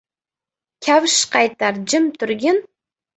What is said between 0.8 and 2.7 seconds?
Kavsh qaytar, jim turgin.